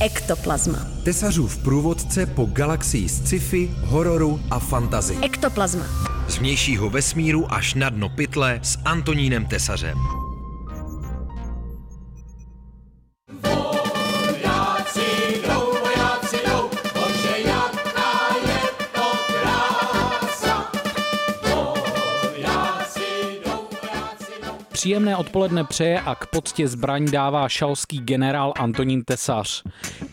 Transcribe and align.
Ektoplazma. 0.00 0.78
Tesařův 1.02 1.58
průvodce 1.58 2.26
po 2.26 2.44
galaxii 2.44 3.08
sci-fi, 3.08 3.70
hororu 3.84 4.40
a 4.50 4.58
fantazy. 4.58 5.16
Ektoplazma. 5.22 5.84
Z 6.28 6.38
vnějšího 6.38 6.90
vesmíru 6.90 7.52
až 7.54 7.74
na 7.74 7.90
dno 7.90 8.08
pytle 8.08 8.60
s 8.62 8.78
Antonínem 8.84 9.46
Tesařem. 9.46 10.23
Příjemné 24.74 25.16
odpoledne 25.16 25.64
přeje 25.64 26.00
a 26.00 26.14
k 26.14 26.26
poctě 26.26 26.68
zbraň 26.68 27.10
dává 27.10 27.48
šalský 27.48 28.00
generál 28.00 28.52
Antonín 28.58 29.04
Tesař. 29.04 29.62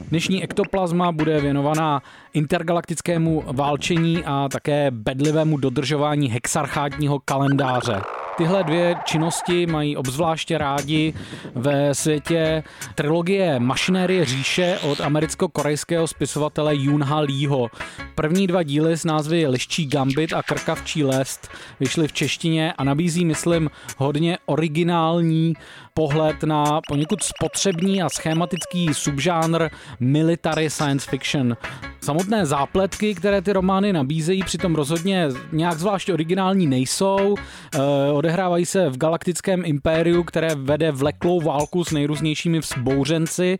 Dnešní 0.09 0.43
ektoplazma 0.43 1.11
bude 1.11 1.41
věnovaná 1.41 2.01
intergalaktickému 2.33 3.43
válčení 3.47 4.23
a 4.25 4.49
také 4.51 4.91
bedlivému 4.91 5.57
dodržování 5.57 6.29
hexarchátního 6.29 7.19
kalendáře. 7.19 8.01
Tyhle 8.37 8.63
dvě 8.63 8.95
činnosti 9.05 9.65
mají 9.65 9.97
obzvláště 9.97 10.57
rádi 10.57 11.13
ve 11.55 11.95
světě 11.95 12.63
trilogie 12.95 13.59
Mašinérie 13.59 14.25
říše 14.25 14.79
od 14.83 15.01
americko-korejského 15.01 16.07
spisovatele 16.07 16.75
Junha 16.75 17.19
Leeho. 17.19 17.67
První 18.15 18.47
dva 18.47 18.63
díly 18.63 18.97
s 18.97 19.05
názvy 19.05 19.47
Liščí 19.47 19.85
gambit 19.85 20.33
a 20.33 20.43
Krkavčí 20.43 21.03
lest 21.03 21.49
vyšly 21.79 22.07
v 22.07 22.13
češtině 22.13 22.73
a 22.73 22.83
nabízí, 22.83 23.25
myslím, 23.25 23.69
hodně 23.97 24.37
originální 24.45 25.53
pohled 25.93 26.43
na 26.43 26.81
poněkud 26.87 27.23
spotřební 27.23 28.01
a 28.01 28.09
schematický 28.09 28.93
subžánr 28.93 29.69
military 29.99 30.69
science 30.69 31.09
fiction. 31.09 31.57
Samotné 32.01 32.45
zápletky, 32.45 33.15
které 33.15 33.41
ty 33.41 33.53
romány 33.53 33.93
nabízejí, 33.93 34.43
přitom 34.43 34.75
rozhodně 34.75 35.27
nějak 35.51 35.79
zvlášť 35.79 36.09
originální 36.09 36.67
nejsou. 36.67 37.35
E, 37.75 37.79
odehrávají 38.21 38.65
se 38.65 38.89
v 38.89 38.97
galaktickém 38.97 39.65
impériu, 39.65 40.23
které 40.23 40.55
vede 40.55 40.91
vleklou 40.91 41.41
válku 41.41 41.83
s 41.83 41.91
nejrůznějšími 41.91 42.59
vzbouřenci 42.59 43.59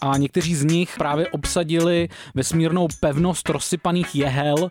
a 0.00 0.16
někteří 0.16 0.54
z 0.54 0.64
nich 0.64 0.94
právě 0.98 1.28
obsadili 1.28 2.08
vesmírnou 2.34 2.88
pevnost 3.00 3.48
rozsypaných 3.48 4.14
jehel 4.14 4.70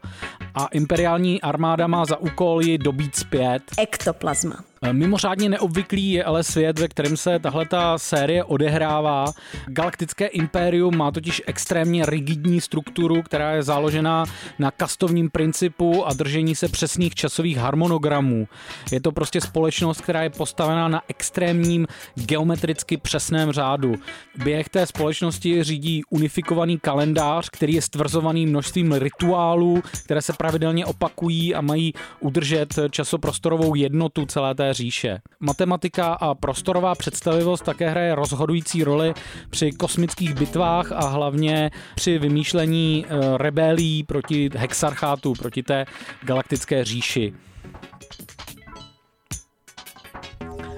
a 0.56 0.66
imperiální 0.68 1.42
armáda 1.42 1.88
má 1.88 2.06
za 2.06 2.18
úkol 2.18 2.62
ji 2.62 2.78
dobít 2.78 3.16
zpět. 3.16 3.64
Ektoplazma. 3.78 4.67
Eh, 4.90 4.94
mimořádně 4.94 5.50
neobvyklý 5.50 6.12
je 6.12 6.24
ale 6.24 6.44
svět, 6.44 6.80
ve 6.80 6.88
kterém 6.88 7.18
se 7.18 7.40
tahle 7.40 7.66
ta 7.66 7.98
série 7.98 8.44
odehrává. 8.44 9.26
Galaktické 9.68 10.28
impérium 10.28 10.98
má 10.98 11.12
totiž 11.12 11.42
extrémně 11.46 12.06
rigidní 12.06 12.62
strukturu, 12.62 13.22
která 13.22 13.52
je 13.52 13.64
založená 13.64 14.26
na 14.60 14.72
kastovním 14.72 15.30
principu 15.30 16.06
a 16.06 16.14
držení 16.14 16.56
se 16.56 16.68
přesných 16.68 17.16
časových 17.16 17.58
harmonogramů. 17.58 18.48
Je 18.92 19.02
to 19.02 19.12
prostě 19.12 19.42
společnost, 19.42 20.02
která 20.02 20.24
je 20.24 20.30
postavená 20.30 20.88
na 20.88 21.02
extrémním 21.08 21.88
geometricky 22.16 22.98
přesném 22.98 23.52
řádu. 23.52 23.96
Běh 24.44 24.70
té 24.70 24.86
společnosti 24.86 25.64
řídí 25.64 26.04
unifikovaný 26.10 26.80
kalendář, 26.80 27.50
který 27.50 27.74
je 27.74 27.82
stvrzovaný 27.82 28.46
množstvím 28.46 28.94
rituálů, 28.94 29.84
které 30.06 30.22
se 30.22 30.34
pravidelně 30.34 30.86
opakují 30.86 31.56
a 31.56 31.62
mají 31.62 31.94
udržet 32.20 32.80
časoprostorovou 32.92 33.76
jednotu 33.76 34.26
celé 34.26 34.56
té 34.56 34.74
říše. 34.78 35.20
Matematika 35.40 36.14
a 36.14 36.36
prostorová 36.36 36.96
představivost 36.96 37.64
také 37.64 37.90
hraje 37.90 38.16
rozhodující 38.16 38.84
roli 38.84 39.14
při 39.50 39.72
kosmických 39.72 40.34
bitvách 40.34 40.92
a 40.92 41.08
hlavně 41.08 41.72
při 41.96 42.20
vymýšlení 42.20 43.06
eh, 43.06 43.38
rebelí 43.38 44.04
proti 44.04 44.50
hexarchátu, 44.56 45.34
proti 45.34 45.64
té 45.64 45.86
galaktické 46.24 46.86
říši. 46.86 47.34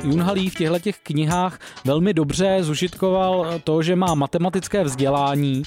Junhalí 0.04 0.50
v 0.50 0.56
těchto 0.56 0.80
těch 0.80 0.96
knihách 1.04 1.60
velmi 1.86 2.14
dobře 2.14 2.58
zužitkoval 2.62 3.60
to, 3.64 3.82
že 3.82 3.96
má 3.96 4.16
matematické 4.16 4.84
vzdělání, 4.84 5.64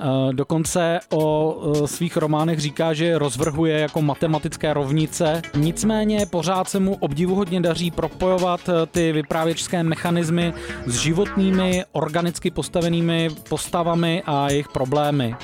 Eh, 0.00 0.32
dokonce 0.32 1.00
o 1.12 1.56
eh, 1.84 1.88
svých 1.88 2.16
románech 2.16 2.60
říká, 2.60 2.92
že 2.92 3.18
rozvrhuje 3.18 3.78
jako 3.78 4.02
matematické 4.02 4.74
rovnice. 4.74 5.42
Nicméně 5.56 6.26
pořád 6.26 6.68
se 6.68 6.80
mu 6.80 6.94
obdivuhodně 6.94 7.60
daří 7.60 7.90
propojovat 7.90 8.60
eh, 8.68 8.86
ty 8.86 9.12
vyprávěčské 9.12 9.82
mechanismy 9.82 10.52
s 10.86 10.94
životními, 10.94 11.84
organicky 11.92 12.50
postavenými 12.50 13.30
postavami 13.48 14.22
a 14.26 14.50
jejich 14.50 14.68
problémy 14.68 15.34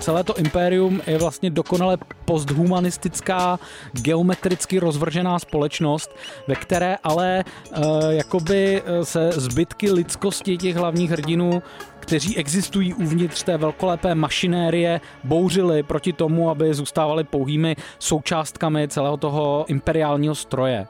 celé 0.00 0.24
to 0.24 0.38
impérium 0.38 1.00
je 1.06 1.18
vlastně 1.18 1.50
dokonale 1.50 1.98
posthumanistická, 2.24 3.58
geometricky 3.92 4.78
rozvržená 4.78 5.38
společnost, 5.38 6.16
ve 6.48 6.54
které 6.54 6.96
ale 7.02 7.44
uh, 7.44 7.84
jakoby 8.08 8.82
se 9.02 9.30
zbytky 9.32 9.92
lidskosti 9.92 10.56
těch 10.56 10.76
hlavních 10.76 11.10
hrdinů 11.10 11.62
kteří 12.04 12.36
existují 12.36 12.94
uvnitř 12.94 13.42
té 13.42 13.56
velkolepé 13.56 14.14
mašinérie, 14.14 15.00
bouřili 15.24 15.82
proti 15.82 16.12
tomu, 16.12 16.50
aby 16.50 16.74
zůstávali 16.74 17.24
pouhými 17.24 17.76
součástkami 17.98 18.88
celého 18.88 19.16
toho 19.16 19.64
imperiálního 19.68 20.34
stroje. 20.34 20.86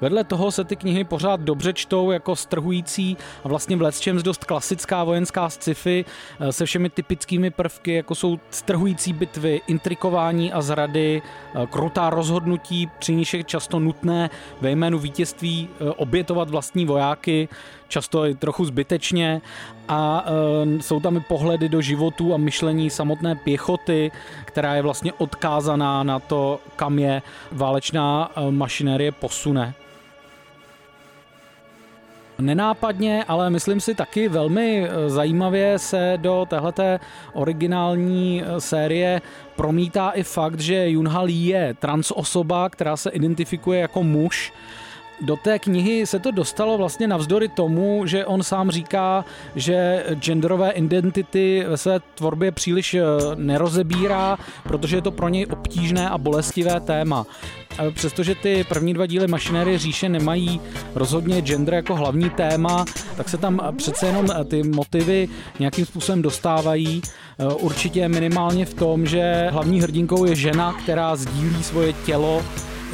Vedle 0.00 0.24
toho 0.24 0.50
se 0.50 0.64
ty 0.64 0.76
knihy 0.76 1.04
pořád 1.04 1.40
dobře 1.40 1.72
čtou 1.72 2.10
jako 2.10 2.36
strhující 2.36 3.16
a 3.44 3.48
vlastně 3.48 3.76
v 3.76 4.00
čem 4.00 4.22
dost 4.22 4.44
klasická 4.44 5.04
vojenská 5.04 5.50
sci-fi 5.50 6.04
eh, 6.40 6.52
se 6.52 6.66
všemi 6.66 6.90
typickými 6.90 7.50
prvky, 7.50 7.94
jako 7.94 8.14
jsou 8.14 8.38
strhující 8.50 9.12
bitvy, 9.12 9.60
intrikování 9.66 10.52
a 10.52 10.62
zrady, 10.62 11.22
eh, 11.22 11.66
krutá 11.66 12.10
rozhodnutí, 12.10 12.90
při 12.98 13.14
níž 13.14 13.34
je 13.34 13.44
často 13.44 13.78
nutné 13.78 14.30
ve 14.60 14.70
jménu 14.70 14.98
vítězství 14.98 15.68
eh, 15.68 15.90
obětovat 15.90 16.50
vlastní 16.50 16.86
vojáky, 16.86 17.48
často 17.94 18.26
i 18.26 18.34
trochu 18.34 18.64
zbytečně 18.64 19.40
a 19.88 20.24
e, 20.26 20.82
jsou 20.82 21.00
tam 21.00 21.16
i 21.16 21.20
pohledy 21.20 21.68
do 21.68 21.80
životů 21.80 22.34
a 22.34 22.36
myšlení 22.36 22.90
samotné 22.90 23.34
pěchoty, 23.38 24.10
která 24.44 24.74
je 24.74 24.82
vlastně 24.82 25.12
odkázaná 25.12 26.02
na 26.02 26.18
to, 26.18 26.58
kam 26.76 26.98
je 26.98 27.22
válečná 27.52 28.30
mašinérie 28.50 29.12
posune. 29.12 29.74
Nenápadně, 32.38 33.24
ale 33.28 33.50
myslím 33.50 33.80
si 33.80 33.94
taky 33.94 34.28
velmi 34.28 34.86
eh, 34.86 35.10
zajímavě 35.10 35.78
se 35.78 36.14
do 36.16 36.46
téhleté 36.50 37.00
originální 37.32 38.42
eh, 38.42 38.60
série 38.60 39.22
promítá 39.56 40.10
i 40.10 40.22
fakt, 40.22 40.60
že 40.60 40.90
Junha 40.90 41.22
Lee 41.22 41.46
je 41.46 41.74
transosoba, 41.74 42.68
která 42.68 42.96
se 42.96 43.10
identifikuje 43.10 43.80
jako 43.80 44.02
muž 44.02 44.52
do 45.24 45.36
té 45.36 45.58
knihy 45.58 46.06
se 46.06 46.18
to 46.18 46.30
dostalo 46.30 46.78
vlastně 46.78 47.08
navzdory 47.08 47.48
tomu, 47.48 48.06
že 48.06 48.26
on 48.26 48.42
sám 48.42 48.70
říká, 48.70 49.24
že 49.56 50.04
genderové 50.14 50.70
identity 50.70 51.64
ve 51.68 51.76
své 51.76 52.00
tvorbě 52.14 52.52
příliš 52.52 52.94
eh, 52.94 53.02
nerozebírá, 53.34 54.38
protože 54.62 54.96
je 54.96 55.02
to 55.02 55.10
pro 55.10 55.28
něj 55.28 55.46
obtížné 55.50 56.08
a 56.08 56.18
bolestivé 56.18 56.80
téma. 56.80 57.26
Přestože 57.94 58.34
ty 58.34 58.64
první 58.68 58.94
dva 58.94 59.06
díly 59.06 59.26
Mašinérie 59.26 59.78
říše 59.78 60.08
nemají 60.08 60.60
rozhodně 60.94 61.42
gender 61.42 61.74
jako 61.74 61.94
hlavní 61.94 62.30
téma, 62.30 62.84
tak 63.16 63.28
se 63.28 63.38
tam 63.38 63.60
přece 63.76 64.06
jenom 64.06 64.26
ty 64.48 64.62
motivy 64.62 65.28
nějakým 65.58 65.86
způsobem 65.86 66.22
dostávají. 66.22 67.02
Eh, 67.38 67.54
určitě 67.54 68.08
minimálně 68.08 68.66
v 68.66 68.74
tom, 68.74 69.06
že 69.06 69.48
hlavní 69.50 69.80
hrdinkou 69.80 70.24
je 70.24 70.34
žena, 70.34 70.72
která 70.72 71.16
sdílí 71.16 71.62
svoje 71.62 71.92
tělo 71.92 72.42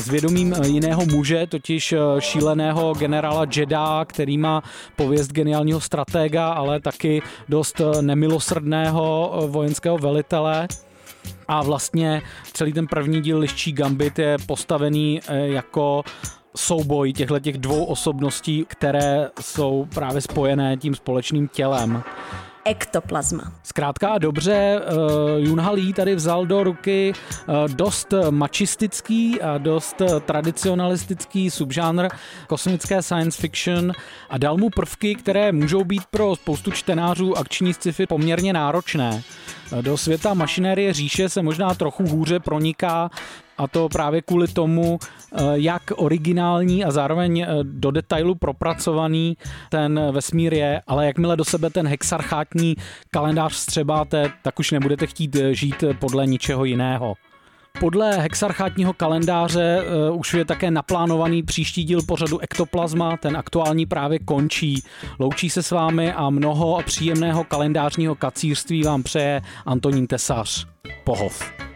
s 0.00 0.09
vědomím 0.09 0.55
eh, 0.55 0.69
jiného 0.69 1.06
muže, 1.06 1.47
totiž 1.47 1.93
eh, 1.93 1.99
šíleného 2.19 2.94
generála 2.94 3.47
Jeda, 3.56 4.05
který 4.05 4.38
má 4.38 4.62
pověst 4.97 5.33
geniálního 5.33 5.81
stratega, 5.81 6.49
ale 6.49 6.81
taky 6.81 7.22
dost 7.49 7.81
eh, 7.81 8.03
nemilosrdného 8.03 9.32
vojenského 9.47 9.99
velitele. 9.99 10.69
A 11.49 11.62
vlastně 11.62 12.23
celý 12.52 12.73
ten 12.73 12.87
první 12.87 13.20
díl 13.20 13.38
Liščí 13.38 13.73
Gambit 13.73 14.19
je 14.19 14.37
postavený 14.47 15.20
jako 15.29 16.03
souboj 16.56 17.12
těchto 17.12 17.41
těch 17.41 17.58
dvou 17.58 17.85
osobností, 17.85 18.64
které 18.69 19.29
jsou 19.41 19.87
právě 19.94 20.20
spojené 20.20 20.76
tím 20.76 20.94
společným 20.94 21.49
tělem 21.49 22.03
ektoplazma. 22.70 23.52
Zkrátka 23.62 24.08
a 24.08 24.19
dobře, 24.19 24.81
uh, 24.81 24.99
Junha 25.38 25.70
Lee 25.70 25.93
tady 25.93 26.14
vzal 26.14 26.46
do 26.46 26.64
ruky 26.64 27.12
uh, 27.12 27.55
dost 27.69 28.14
mačistický 28.31 29.40
a 29.40 29.58
dost 29.58 30.02
tradicionalistický 30.26 31.50
subžánr 31.50 32.08
kosmické 32.46 33.02
science 33.02 33.40
fiction 33.40 33.93
a 34.31 34.38
dal 34.38 34.56
mu 34.56 34.70
prvky, 34.70 35.14
které 35.14 35.52
můžou 35.52 35.84
být 35.84 36.02
pro 36.11 36.37
spoustu 36.37 36.70
čtenářů 36.70 37.38
akční 37.38 37.75
sci-fi 37.75 38.06
poměrně 38.06 38.52
náročné. 38.52 39.22
Do 39.81 39.96
světa 39.96 40.34
mašinérie 40.34 40.93
říše 40.93 41.28
se 41.28 41.43
možná 41.43 41.75
trochu 41.75 42.06
hůře 42.06 42.40
proniká 42.40 43.11
a 43.58 43.69
to 43.69 43.88
právě 43.88 44.22
kvůli 44.22 44.49
tomu, 44.49 44.99
eh, 45.02 45.43
jak 45.55 45.82
originální 45.96 46.84
a 46.84 46.90
zároveň 46.90 47.40
eh, 47.40 47.46
do 47.62 47.90
detailu 47.90 48.34
propracovaný 48.34 49.37
ten 49.69 50.00
vesmír 50.12 50.55
je, 50.55 50.82
ale 50.87 51.06
jakmile 51.06 51.37
do 51.37 51.44
sebe 51.44 51.70
ten 51.70 51.88
hexarchátní 51.88 52.76
kalendář 53.11 53.55
střebáte, 53.55 54.32
tak 54.43 54.58
už 54.58 54.70
nebudete 54.70 55.06
chtít 55.06 55.37
žít 55.52 55.84
podle 55.99 56.26
ničeho 56.26 56.64
jiného. 56.64 57.14
Podle 57.81 58.17
hexarchátního 58.17 58.93
kalendáře 58.93 59.84
uh, 60.11 60.19
už 60.19 60.34
je 60.34 60.44
také 60.44 60.70
naplánovaný 60.70 61.43
příští 61.43 61.84
díl 61.84 62.02
pořadu 62.02 62.38
Ektoplazma, 62.38 63.17
ten 63.17 63.37
aktuální 63.37 63.87
právě 63.87 64.19
končí. 64.19 64.82
Loučí 65.19 65.50
se 65.50 65.62
s 65.62 65.70
vámi 65.70 66.12
a 66.12 66.31
mnoho 66.31 66.82
příjemného 66.87 67.44
kalendářního 67.44 68.14
kacírství 68.14 68.82
vám 68.82 69.02
přeje 69.02 69.43
Antonín 69.67 70.06
Tesař. 70.06 70.67
Pohov. 71.05 71.69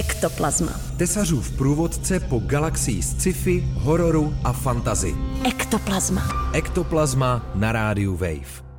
Ektoplazma. 0.00 0.72
Tesařův 0.96 1.50
průvodce 1.50 2.20
po 2.20 2.38
galaxii 2.38 3.02
sci-fi, 3.02 3.64
hororu 3.74 4.34
a 4.44 4.52
fantazy. 4.52 5.14
Ektoplazma. 5.44 6.50
Ektoplazma 6.52 7.50
na 7.54 7.72
rádiu 7.72 8.16
Wave. 8.16 8.69